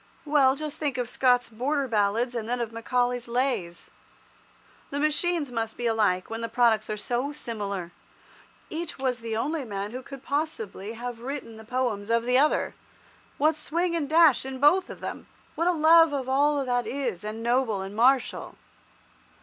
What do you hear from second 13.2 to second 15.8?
What swing and dash in both of them! What a